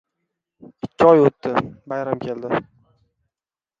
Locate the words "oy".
1.11-1.21